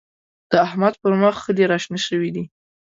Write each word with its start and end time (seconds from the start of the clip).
د 0.51 0.53
احمد 0.67 0.93
پر 1.01 1.13
مخ 1.21 1.35
خلي 1.45 1.63
راشنه 1.71 1.99
شوي 2.07 2.29
دی. 2.35 2.43